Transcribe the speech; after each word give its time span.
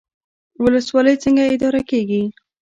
ولسوالۍ 0.63 1.15
څنګه 1.23 1.43
اداره 1.53 1.81
کیږي؟ 1.89 2.23